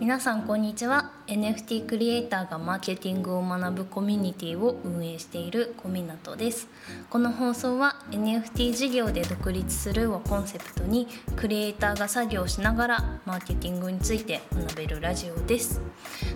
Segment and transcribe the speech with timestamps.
[0.00, 1.10] 皆さんこんにちは。
[1.26, 6.68] NFT クリエイターがマーケティングを学ぶコミュニティを運営している小湊です。
[7.10, 15.82] この放送は NFT 事業で独立するをコンセプトにクリエイターが作業しながらマーケティングについて学べるラジオです。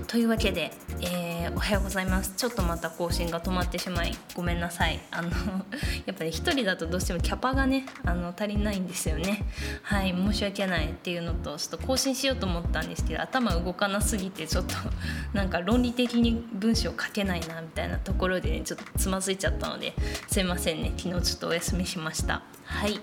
[0.07, 2.35] というわけで、えー、おはようございます。
[2.37, 5.01] ちょっとまた更新が止まってしまいごめんなさい。
[5.11, 5.31] あの
[6.07, 9.45] やっぱり一人だとどうしてもキャパがねあの足りないんですよね。
[9.83, 14.75] はい申し訳ないっていうのとちょっと更新しようと思ったんですけど頭動かなすぎてちょっと
[15.33, 19.95] なんか論理的に文章書けないなみたいなところでねちょっとつまずいちゃったので
[20.29, 20.93] すいませんね。
[20.97, 22.43] 昨日ちょっとお休みしました。
[22.65, 23.01] はい。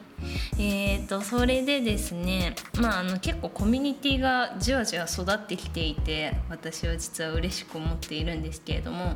[0.60, 9.16] えーとそれでですねまああの結構コミュニティがじわじわ育ってきていて私は実は嬉しく思っているんですけれども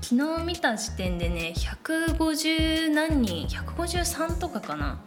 [0.00, 5.00] 昨日見た時点でね150何人153とかかな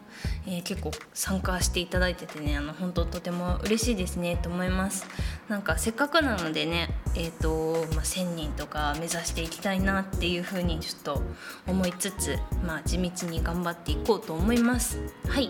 [0.45, 5.05] えー、結構参加していただいててねあの本当とても嬉しいですねと思います。
[5.47, 11.21] なんかせっかくなのでねえっ、ー、と、まあ、1,000人とか目指していきたいなっていうふうにちょっと
[11.67, 14.99] 思いつつ、まあ、地道に頑張っていこうと思います。
[15.27, 15.49] はい。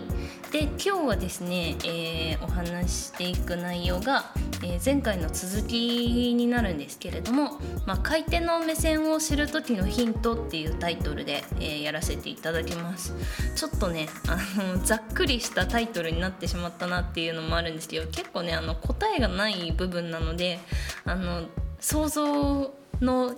[0.52, 13.14] で今日はですね、えー、お話ししていく内容が、え前回の続きになるんですけれども、まあ、買い手の目線を知る時のヒントっていうタイトルで、えやらせていただきます
[13.56, 20.58] ちょっとねあのざっくりしたタイトルになってしまったなっていうのもあるんですけど結構ねあの答えがない部分なので
[21.04, 21.42] あの
[21.80, 23.36] 想像のなん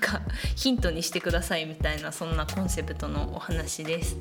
[0.00, 0.22] か
[0.54, 4.16] ヒントにしてくださいみたいなそんなコンセプトのお話です。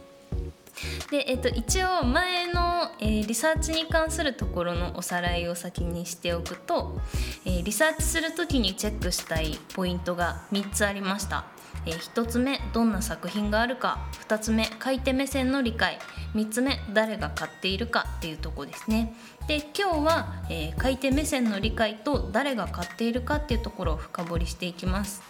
[1.09, 2.91] で、えっと、一応前の、
[3.37, 6.99] サーチに関するところのおさらいを先にしておくと、
[7.45, 11.45] えー、リサーチする時にチェックしたいポイントが3つありました。
[11.85, 14.09] えー、1つ目どんな作品があるか。
[14.27, 15.99] 2つ目買い手目線の理解。
[16.33, 19.13] 3つ目誰が買っているかっていうとこですね。
[19.47, 25.21] で今日は、えー、買い手目線の理解と誰が買っているかっていうところを深掘りしていきます。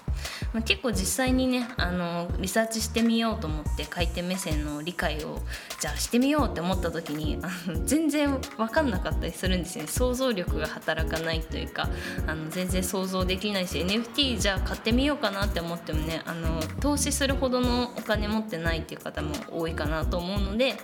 [0.54, 5.42] まあ、結構実際にねあのリサーチしてみようと思って買い手目線の理解を
[5.80, 9.90] じゃあしてみようって思った時にあの全然分かんなかったりするんですよね。
[9.90, 11.88] 想像力が働かないというか
[12.26, 20.76] あの全然想像できないし NFT じゃあ買ってみようかなって思ってもねあの投資するほどのお金持ってないっていう方も多いかなと思うので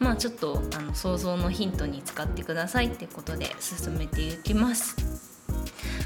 [0.00, 2.71] まあちょっとあの想像のヒントに使ってください。
[2.72, 4.96] さいってことで進めていきます。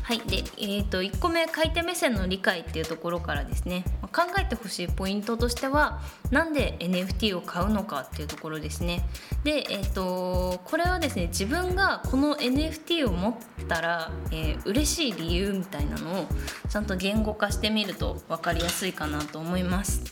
[0.03, 6.01] はいで、えーと、1個目買い手目線の理解っていうところからですね考えてほしいポイントとしては
[6.31, 9.05] なんで NFT を買うのかっていうところですね
[9.43, 13.35] で、えーと、これはですね自分がこの NFT を持っ
[13.69, 16.27] たら、えー、嬉しい理由みたいなのを
[16.69, 20.03] ちゃんと言語化してみると分かりやすいかなと思います。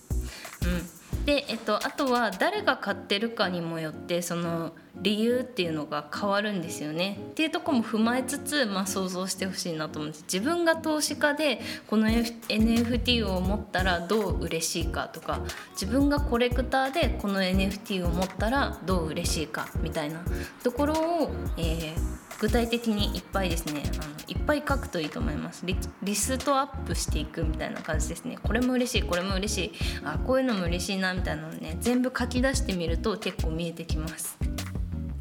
[0.63, 4.73] うんで、えっと、あとは誰が買ってるかにもよってその
[5.05, 7.19] 理由っていうのが変わるんですよね。
[7.33, 15.41] っていうとこも踏まえつつ、まあ、想像してほしいなと思うんです自分が投資家でこの NFT を持ったらどう嬉しいかとか。
[15.73, 20.23] 自分がコレクターでこの NFT を持ったらどう嬉しいかみたいな。
[20.63, 23.83] ところを、えー、具体的にいっぱいですね。
[24.01, 25.67] あのいっぱい書くといいと思います。
[25.67, 28.39] リストアップしていくみたいな感じですね。
[28.43, 29.73] これも嬉しいこれも嬉しい。
[30.03, 34.39] あこういうのも嬉しいなみたいなのをね全部書き出してみると結構見えてきます。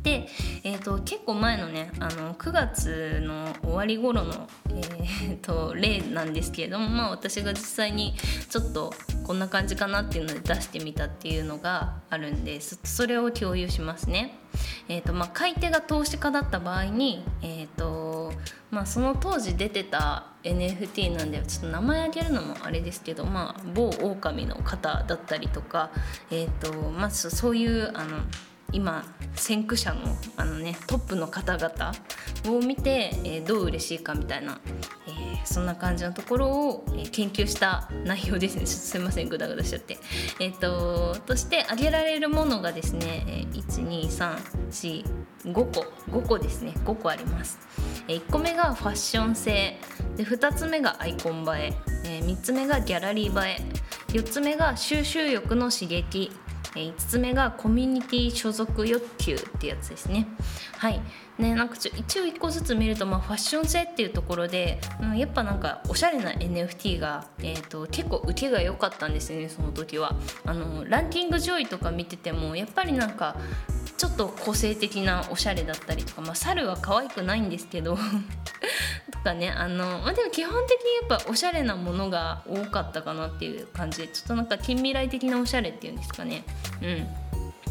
[0.03, 0.27] で、
[0.63, 8.13] えーと、結構前のねあの9月の終わり頃の、えーと、例なんですけれども、まあ、私が実際に
[8.49, 8.93] ちょっと
[9.23, 14.39] こんな感じかなっていうので出してみたっていうのがあるんですそれを共有しますね。
[14.87, 18.33] えーとまあ、買い手が投資家だった場合に、えーと
[18.69, 25.89] まあ、その当時出てた NFT なんでちょっと名前挙げるのもあれですけど、まあ、某狼の方だったりとか、
[26.29, 28.19] えーとまあ、そういうあの
[28.73, 30.01] 今先駆者の
[30.35, 31.93] あの、ね、トップの方々
[32.47, 34.59] を見て、えー、どう嬉しいかみたいな、
[35.07, 38.65] えー、そんな感じのところを、えー、研究した内容ですね。
[38.65, 39.97] すいませんグダグダしちゃって。
[40.39, 43.63] えーと、として挙げられるものがですね、えー、
[45.43, 46.73] 12345個5個ですね。
[46.83, 47.59] 5個あります。
[48.07, 49.79] えー、1個目がファッション性。
[50.17, 51.73] で2つ目がアイコン映え。
[52.05, 53.83] えー、3つ目がギャラリー映え。
[54.13, 56.31] 4つ目が収集欲の刺激。
[56.75, 60.27] 5つ目がコミュニティ所属欲求ってやつですね。
[60.77, 61.01] はい
[61.37, 70.15] ね、なんかちょ一応1個ずつ見ると、まあ、ファッション性っていうところで、うん、やっぱなんかおしゃれな NFT が、えーと、結構受けが良かったんですよねその時は
[70.45, 73.35] あのランキング上位とか見ててもやっぱりなんか
[73.97, 77.97] ちょっと個性的なおしゃれだったりとか、まあ、猿は可愛くないんですけど
[79.11, 86.43] とかねあの、まあ、でも基本的にやっぱおしゃれなものが多かったかなっていう感じでちょっとなんか近未来的なおしゃれっていうんですかね。
[86.81, 87.07] うん。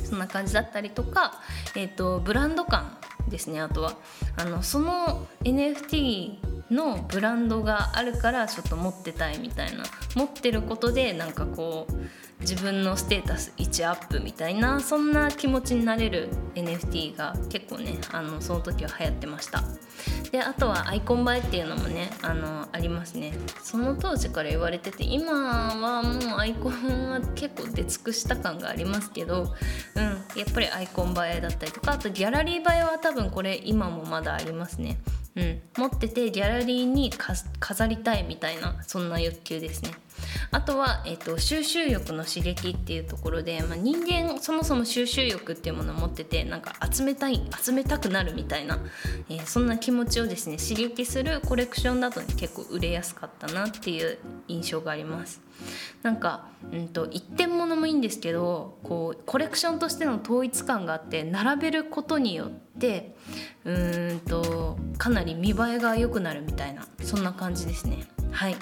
[0.04, 1.40] そんな感じだったりとか、
[1.74, 2.98] えーと、ブランド感
[3.28, 3.94] ですねあとは。
[4.36, 9.84] あのその NFT のブランドがあるからちょっと持ってたいみたいな。
[10.14, 11.94] 持ってることでなんかこう
[12.40, 19.62] 自分のステータス1アップみたいなそんな気持ちになれる NFT が結構ねあのその時は流行ってました。
[20.32, 23.32] であとはアイコン映えっていうのもねあのありますね。
[23.62, 29.54] その当時から言われてて今はもうアイコンは結構出尽くした感がありますけど、
[29.94, 30.02] うん、
[30.38, 34.98] やっぱりアイコン映えだったりとかあとギャラリー映えは多分これ今もまだありますね。
[35.34, 37.10] うん、持っててギャラリーに
[37.58, 39.92] 飾りたいみたいなそんな欲求ですね。
[40.50, 48.78] あとは、えーと、収集欲の刺激っていうところで、まあ、人間そもそも収集欲っていうものを持っててなんか集めたい集めたくなるみたいな、
[49.28, 55.40] えー、そんな気持ちをですね刺激するコレクションだと、ね、結構売れやすかったなっていう印象があります。
[56.02, 63.14] なんか、うんと、一点物もいいんですけどこうコレクションとしての統一感があって並べることによって
[63.64, 63.72] う
[64.14, 68.06] んとかなり見栄えが良くなるみたいなそんな感じですね。
[68.32, 68.56] はい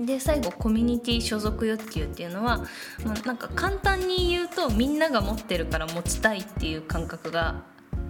[0.00, 2.58] で最後コミュニティ所属欲求っていうのは、
[3.04, 7.62] まあ、なんか簡単に言うとみんなが持ってるから持ちたいっていう感覚が、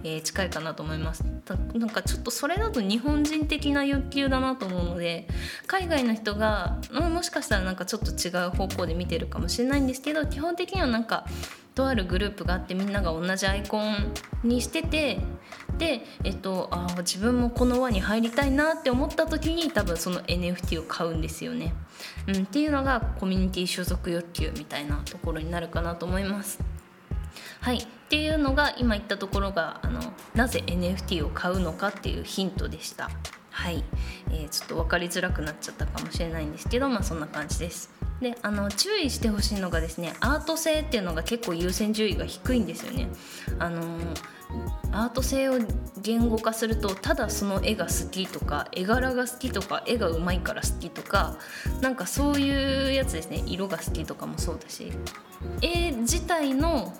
[0.03, 1.23] えー、近いかなと思います。
[1.73, 5.29] なんかちょっとそれだと日本人的な欲求だなと思うので
[5.65, 11.25] 海外の人がもしかしたらなんかちょっと違う方向で見てるかもしれないんですけど基本的にはなんか
[11.77, 14.11] とあるグループがあってみんなが同じアイコン
[14.43, 15.19] にしてて、
[16.23, 21.73] えっと、あ自分もこの輪に入りたいなって思った時に多分その NFT を買うんですよね、
[22.27, 22.43] うん。
[22.43, 26.59] っていうのがコミュニティ所属欲求みたいなところになるかなと思います。
[27.61, 29.99] はい、っていうのが今言ったところがあの
[30.33, 33.09] なぜ NFT を買うのかっていうヒントでした。
[33.49, 33.83] はい、
[34.29, 37.89] えー、ちょっと分かりづらくなっちゃったかもしれないんですけどまあそんな感じです。
[38.21, 43.09] であの注意してほしいのがですねアート性っていうのが結構優先順位が低いんですよね。
[43.59, 43.81] あの
[44.91, 45.53] アート性を
[46.01, 51.37] 言語化するとただその絵が好きとか絵柄が好きとか絵がうまいから好きとか
[51.81, 53.43] なんかそういうやつですね。
[53.45, 54.91] 色が好きとかもそうだし。
[55.61, 56.93] 絵自体の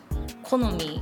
[0.43, 1.01] 好み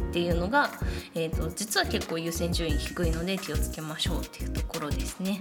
[0.00, 0.70] っていうのが、
[1.14, 5.40] えーと、実は結構優先順位低いので気をつけましょうっていうところですね。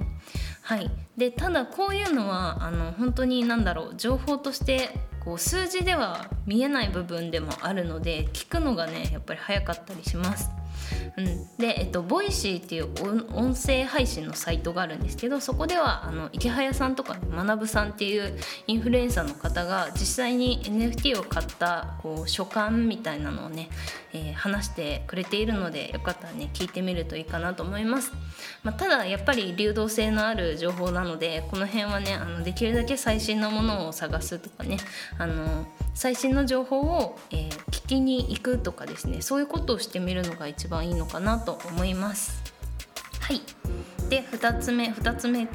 [0.62, 4.90] はい、でただこういうのはあの本当に何だろう情報として
[5.26, 10.52] こう数字では見えない部分でもあるので聞くのがねやっぱり早かったりします。
[11.18, 12.90] うん、で、えっと、 Voicy っていう
[13.34, 18.38] 音声配信のサイトがあるんですけどそこではあのイケハヤさんとか学さんっていう
[18.68, 23.70] インフルエンサーの方が実際に NFT を買ったこう所感みたいなのをね、
[24.14, 28.12] えー、話してくれているのでよかったらね聞いてみるといいかなと思います、
[28.64, 34.78] まあ、ただやっぱり流動性のある情報なのでこの辺はねあのできるだけ最新のものを探すとかね
[35.18, 42.44] あの最新の情報を、えー、聞きに行くとかですねそういうことをしてみるのが一番いいのかなと思います。
[43.22, 43.42] はい。
[44.10, 45.48] で2つ目2つ目うん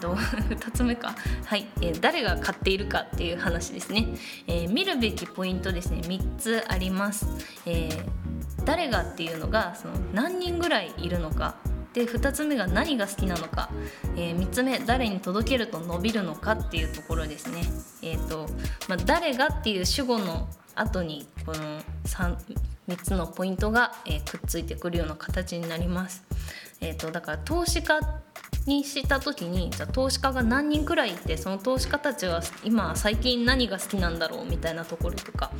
[0.00, 0.14] と
[0.48, 1.14] 2つ目か。
[1.44, 4.06] はい、えー、誰が買っているかっていう話ですね、
[4.46, 6.00] えー、見るべきポイントですね。
[6.02, 7.26] 3つあります、
[7.66, 11.56] えー、誰がっていうのがその何人ぐらいいるのか。
[11.94, 13.70] で2つ目が何が好きなのか、
[14.16, 17.62] えー、3つ目誰に届けると伸びるのかっていうところですね。
[18.02, 18.48] えーと
[18.88, 22.36] まあ、誰がっていう主語の後にこの 3,
[22.88, 26.24] 3つのポイントが、えー、くっついてくるような形になります。
[26.80, 28.00] えーとだから投資家
[28.68, 35.50] にした時にじゃあ投資家が何人くらいいてその投資家たちは今最近何が好きなんだろうみたいなところとか、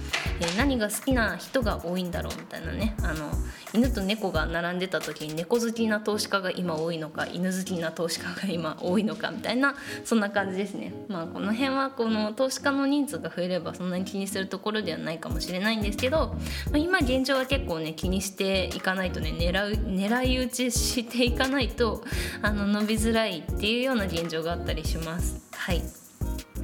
[0.40, 3.30] えー、何が好きな人が多いんだろうみたいなねあの
[3.72, 9.74] 犬と猫が並んでた時に猫好きな投資家が今多いのか犬好きな投資家が今多いのかみたいな
[10.04, 10.92] そんな感じですね。
[11.08, 16.34] まあ、この辺はこの投資家の人数が増えればそんなに気にするところではないかもしれないんですけど、
[16.70, 22.04] まあ、今現状は結構ね気にしていかないとね狙う狙い撃ちしていかないと
[22.42, 25.40] あの伸びづらいっていうような現状があったりします。
[25.52, 25.82] はい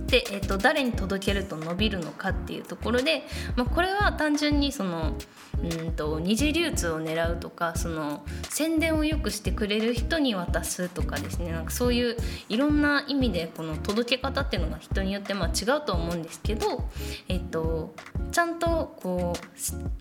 [0.07, 3.25] で、えーと、誰に届けると伸びるのかっていうところで、
[3.57, 5.15] まあ、これは単純にその
[5.63, 12.17] うんと二次流通を狙うとかその宣伝をよくしてくれる人に渡すとかですねなんかそういう
[12.49, 16.89] いろんな意味でこの届け方っていうのが人によってまあ違うと思うんですけど、
[17.29, 17.95] えっ、と、
[18.31, 19.35] ちゃんとこ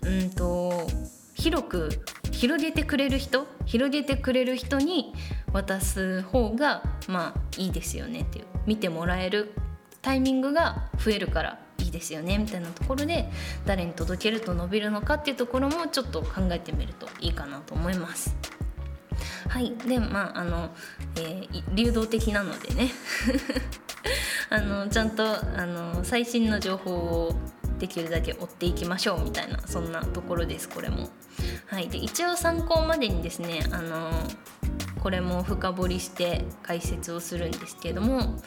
[0.02, 0.86] ううんと
[1.34, 1.88] 広く
[2.30, 5.14] 広げてくれる人広げてくれる人に
[5.52, 8.44] 渡す方がまあいいですよねっていう。
[8.66, 9.52] 見てもらえる
[10.00, 13.30] タイミングが増えるからいいですよねみたいなところで
[13.66, 18.34] 誰に届けると伸びるのかっていうところもちょっと考えてみるといいかなと思います。
[19.48, 19.74] はい。
[19.86, 20.70] でまああの、
[21.16, 22.90] えー、流動的なのでね。
[24.50, 27.34] あのちゃんとあの最新の情報を
[27.84, 31.10] できるだけ追っていきましょうみたいなそんなところですこれも。
[31.66, 34.10] はい、で一応参考までにですねあの
[35.04, 38.38] これも深掘りして解説をするんですけれども、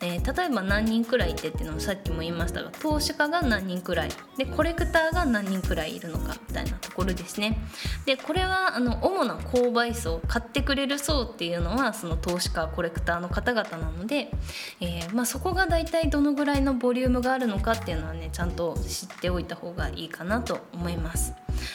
[0.00, 4.08] えー、例えば何人くらいいてっていうのもさっきも言いましたが投資家が何人くらい
[4.38, 7.58] でコレクターが何人くらいいるのかみたいなところですね。
[8.06, 14.30] でこれはあの主な購買層買ってくれる層っていうのはその投資家コレクターの方々なので、
[14.80, 21.34] えー、まあ、そこが大体どのぐらいのボリュームがあるのかっていうのはねちゃんと知っておいた方がいいかなと思います。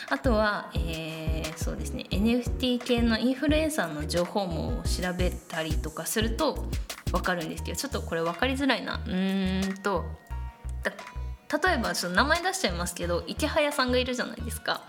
[0.10, 6.66] あとは、えー、そうですね NFT 系のインフルエンサーの情報も調べたりとかすると
[7.12, 9.02] 分かるんですけどちょっとこれ分かりづらいな。
[9.06, 10.06] うんと
[11.52, 14.82] 例えばちょっと名前出しちゃいますけど池早さんがいるじゃないですか。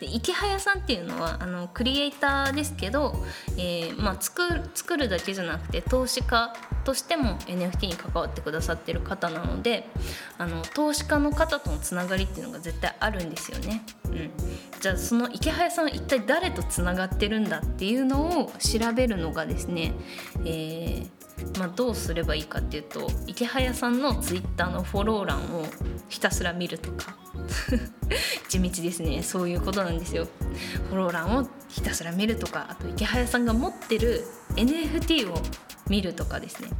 [0.00, 3.14] で池早さんっていうのはあのクリエイターですけど、
[3.58, 6.54] えーまあ、作る作るだけじゃなくて投資家
[6.84, 9.88] としても NFT に関わってくださってる方なので
[10.38, 13.82] あの投資家の方とのつながりっていうのが絶対あるんですよね。
[14.06, 14.30] うん、
[14.80, 19.92] じゃあその池早さんは一体誰とつながってるんだっていうのを調べるのがですね、
[20.44, 21.25] えー
[21.58, 25.66] まあ、どうすればいいかっていうと池早さんのツイッターのフォロー欄を
[26.08, 27.16] ひたすら見るとか。
[28.48, 29.22] 地道ですね。
[29.22, 30.26] そういうことなんですよ。
[30.88, 32.66] フォロー欄をひたすら見るとか。
[32.70, 34.24] あと池早さんが持ってる
[34.54, 35.40] NFT を
[35.88, 36.70] 見るとかですね。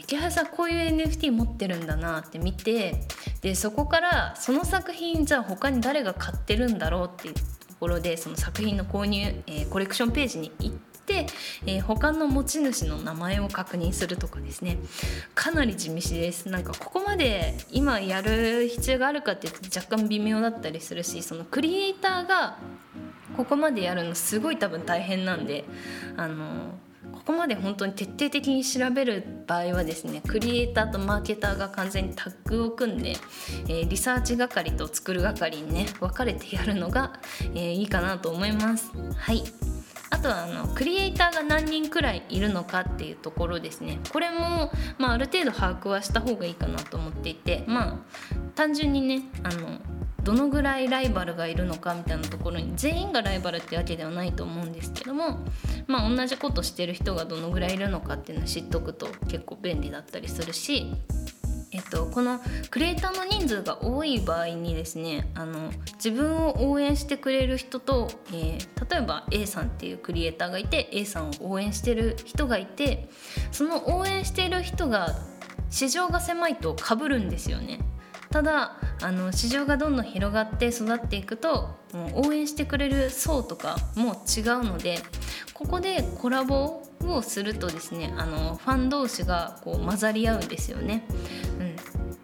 [0.00, 3.06] 池原さんこういう NFT 持ってるんだなって見て
[3.42, 7.40] でそこからその作品じゃあ他に誰が買ってるんだろうっていうと
[7.78, 10.76] ころでその作品の購入、えー、コレクションページに行っ、
[11.66, 14.78] えー、他の持ち主の名前を確認するとかですね。
[15.34, 16.48] かなり地道です。
[16.48, 22.58] なんかここまで今やる必要があるかっていうと若干微妙だったりするしそのクリエイターが
[23.36, 25.64] ここまでやるのすごい多分大変なんで
[26.16, 26.74] あの
[27.12, 33.16] ここまで本当に徹底的に調べる場合はですねクリエイターとマーケターが完全にタッグを組んで、
[33.68, 37.12] えー、リサーチ係と作る係にね分かれてやるのが、
[37.54, 38.90] えー、いいかなと思います。
[39.16, 39.71] はい。
[40.12, 43.98] あとはあのクリエイターが何人くらいいるのかっていうところですね。
[44.12, 47.98] これも、まあ、ある程度把握はした方がいいかなと思っていてまあ
[48.54, 49.78] 単純にねあの
[50.22, 55.40] どのぐらいライバルがいるのかみたいなところに全員がライバルってわけではないと思うんですけども
[55.86, 60.92] まあ同じことしてる人がどのぐらいいるのかっていうのを知っとくと結構便利だったりするし
[61.74, 62.38] えっと、この
[62.70, 73.08] クリエイターの人数が多い場合にですねあの自分を応援してくれる人と、えー、例えば A さんっていうクリエイターがいて A さんを応援してる人がいて
[73.52, 75.16] その応援してる人が
[75.70, 77.80] 市場が狭いとかぶるんですよね。
[78.30, 84.98] ただあの市場がどんどん広がって育っていくともう応援してくれる層とかも違うので
[85.52, 91.04] ここでコラボをするとですねあのファン同士がこう混ざり合うんですよね。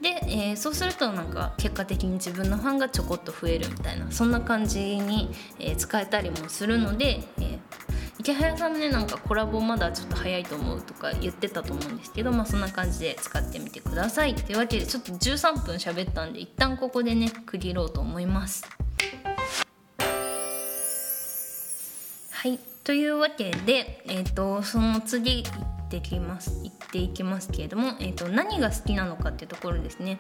[0.09, 7.59] で、えー、そうするとなんか結果的に自分のファンがちょこっと増えるみたいなそんな感じに、えー、使えたりもするので、えー、
[8.19, 18.65] 池早さんもねなんかコラボまだちょっと早いと思うとか言ってたと思うんですけどまあそんな感じで使ってみてくださいというわけでちょっと13分喋ったんで一旦ここでね区切ろうと思います。
[22.31, 25.45] はいというわけで、えーと、その次
[25.89, 30.19] ってきます言っていきますけれども、えーと、何が好きなのかっていうところですね。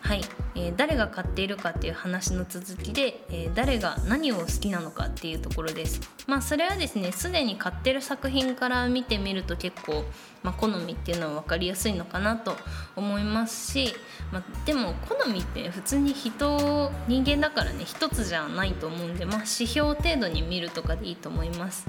[0.00, 0.22] はい、
[0.54, 6.00] えー、誰が買っているかっていう話の続きで、えー、誰が何を好きなのかっていうところです。
[6.26, 10.04] まあそれはですねすでに買ってる作品から見てみると結構、
[10.42, 12.56] まあ、好みっていうのは分かりやすいのかなと
[12.96, 13.94] 思いますし、
[14.32, 21.86] まあ、でも好みって普通に人人間だからね一つじゃないと思うんで、まあ、指標程度に見るとかでいいと思います。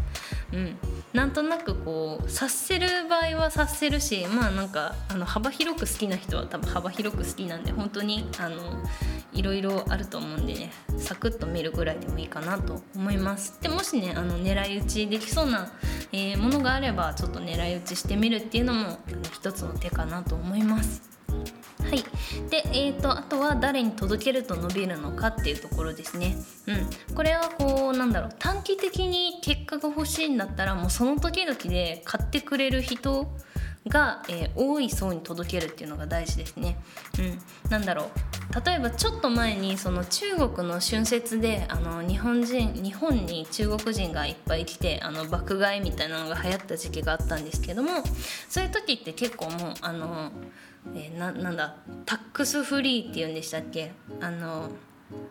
[0.53, 0.77] うん、
[1.13, 8.57] なんとなくこう察せる場合は察せるしまあなんかあの幅広く好きな人は多分幅広く好きなんで本当にあの
[9.33, 13.57] いろいろあると思うんでねサクッと見るぐらいでもいいかなと思います。
[13.61, 15.71] でもしねあの狙い撃ちできそうな、
[16.11, 18.99] えー、ものがあればちょっと狙い撃ちしてみるっていうのも
[19.33, 21.01] 一つの手かなと思います。
[21.91, 22.03] はい、
[22.49, 26.35] で、えーと、あとは誰に届けると伸びるのかっていうところですね。
[26.67, 28.35] うん、これはこうなんだろう。
[28.39, 33.27] 短期的に結果が欲しいんだったらもうその時々で買ってくれる人
[33.87, 36.77] が、えー、多い層に届けるっていうのが大事ですね。
[37.19, 38.07] うん、なんだろう。
[38.65, 47.89] 例えばちょっと前にその中国の春節であの日本人日本に中国人がいっぱい来てあの爆買いみたいなのが流行った時期があったんですけども
[48.49, 50.31] そういう時って結構もうあの、
[50.95, 51.75] えー、ななんだ？
[52.05, 53.91] タックスフリーっていうんでしたっけ？
[54.19, 54.69] あの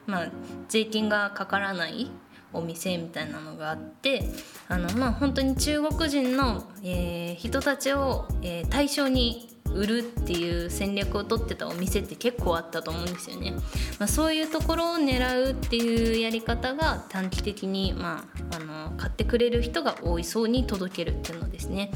[0.07, 0.29] まあ
[0.69, 2.11] 税金がかからない
[2.53, 4.23] お店みたいなのがあって
[4.69, 13.53] あのまあ本当に中国人の、えー、人たちを、えー、対象に売るっていう戦略を取ってたお店って結構あったと思うんですよね。
[13.99, 21.91] まあ、そういうところを狙うっていうやり方が短期的に、まあ、あの買ってくれる人が多い層に届けるっていうのですね、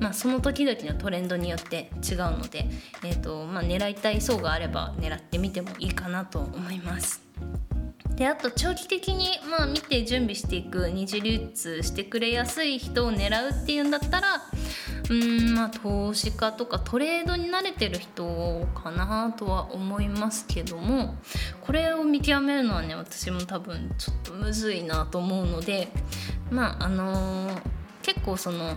[0.00, 2.66] まあ、その時々のトレンドによって違うので、
[3.04, 7.22] えーとまあ、狙いたい層があれば狙ってみてもいいかなと思います。
[8.16, 14.42] であと長期的にまあ見て準備していく二次流通してくれやすい人を狙うっていうんだったら
[15.10, 21.14] うんまあ投資家とかトレードに慣れてる人かなとは思いますけども
[21.62, 25.88] これを見極めるのはね私も多分ちょっとむずいなと思うので
[26.50, 27.60] まああのー、
[28.02, 28.74] 結構その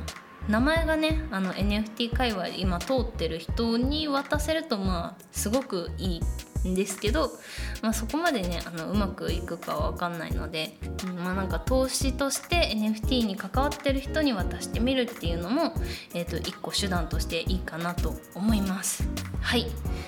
[0.48, 6.22] 名前がねあの NFT 界隈今通ってる人に渡せるとまあすごくいい
[6.68, 7.32] んですけど、
[7.82, 10.78] まあ、そこまでねあのうまくいくかは分かんないので、
[11.08, 15.74] うん、まあなんか投資として NFT に関わってる人に渡してみるっていうのも、
[16.14, 19.04] えー、と一個手段としていいかなと思います。
[19.42, 19.66] はい。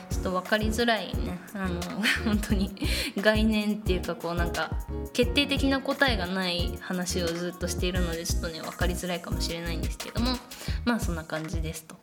[0.10, 1.40] ちょっと分かりづらいね。
[1.54, 1.82] あの
[2.26, 2.74] 本当に
[3.18, 4.72] 概念っていうかこうなんか
[5.14, 10.38] 決定的な答えがない話をずっとしているのでちょっとね分かりづらいかもしれないんですけども
[10.86, 11.96] まあそんな感じですと。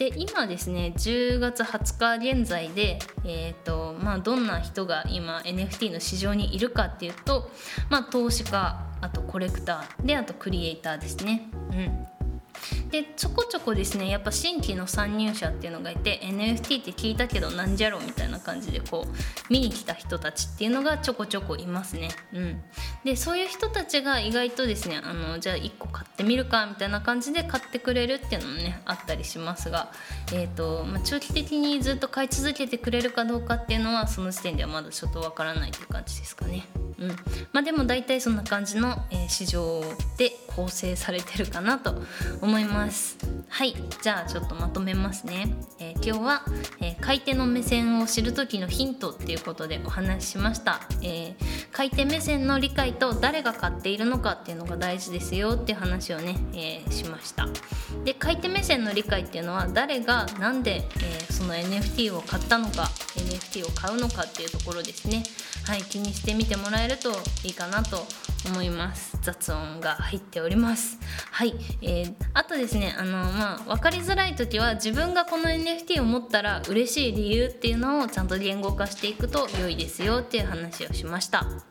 [0.00, 7.50] で今ですね10月20日現在で、えーとまあ、どんな人が今 NFT の市場にいるかっていうと、
[7.90, 11.50] まあ、投資家あとコレクターであとクリエイターですね。
[11.72, 12.09] うん
[12.90, 22.08] でちょこちょこですねやっぱ新規の参入者っていうのがいて NFT って聞いたけどなんじゃろみたいな感じでこう見に来た人たちっていうのがちょこちょこいますね。
[22.32, 22.62] うん、
[23.04, 29.92] でそういう人たちが意外とですねあのじゃあ1個買ってみるかみたいな感じで買ってくれるっていうのもねあったりしますが、
[30.32, 36.66] えーとまあ、長期的にずっと買い続けてくれるかどうかっていうのはその時点ではまだちょっとわからないという感じですかね。
[37.00, 37.08] うん。
[37.52, 39.82] まあ、でも大体そんな感じの、えー、市場
[40.18, 41.94] で構成されてるかなと
[42.40, 43.16] 思います。
[43.48, 43.74] はい。
[44.02, 46.44] じゃあちょっとまとめますね、えー、今日は、
[46.80, 51.34] えー、買い手の目線を知る時のヒントっていうことでお話ししました、え
[51.72, 57.48] 買い手目線の理解と誰が買っているのかっていうのが大事ですよっていう話をね、えしました。
[58.04, 62.88] で買い手目線の理解っていうのは誰が何で、えその NFT を買ったのか
[63.20, 65.22] NFT を買うのかっていうところですね。
[65.66, 67.10] はい気にしてみてもらえると
[67.44, 68.06] いいかなと
[68.46, 69.18] 思います。
[69.22, 70.98] 雑音が入っております。
[71.30, 81.69] はい、えー、あとですねあのまあ分かりづらい時は自分がこの NFT を持ったら嬉しい理由っていうのをちゃんと言語化していくと良いですよっていう話をしました。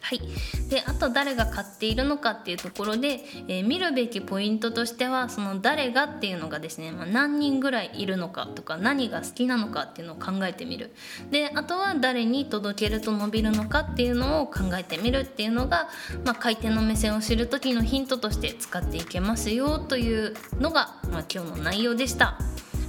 [0.00, 0.20] はい、
[0.68, 10.94] であと誰が買っているのかっていうところで、えー、見るべきポイントとしてはその誰がっていうのがですね、まあ、何人ぐらいいるのかとか何が好きなのかっていうのを考えてみる
[11.32, 15.88] であとは誰に届けると伸びるのかっていうのを考えてみるっていうのが、
[16.24, 22.38] まあ、買い手の目線を知る時のヒントとして使っていけますよというのが、まあ、今日の内容でした。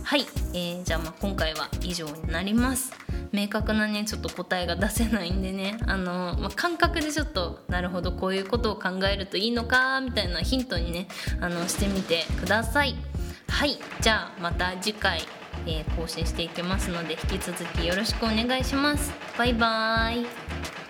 [0.08, 2.94] はい、えー、じゃあまあ今回は以上になります。
[3.34, 5.78] 明確なねちょっと答えが出せないんでね。
[5.86, 11.10] あの、まあ、感覚でちょっとなるほどこういうことを考えるといいのかみたいなヒントにね
[11.42, 12.96] あのしてみてください。
[13.50, 13.80] はい。
[14.00, 15.20] じゃあまた次回、
[15.66, 19.12] えー、更新していきますので引き続きよろしくお願いします。
[19.38, 20.87] バイバーイ。